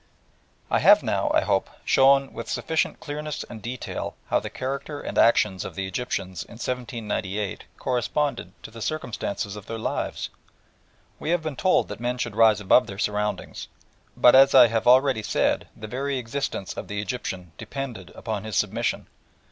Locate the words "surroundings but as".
12.97-14.55